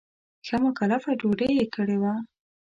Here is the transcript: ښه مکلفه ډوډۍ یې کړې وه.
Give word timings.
ښه 0.45 0.57
مکلفه 0.63 1.11
ډوډۍ 1.19 1.49
یې 1.59 1.65
کړې 1.75 1.97
وه. 2.01 2.13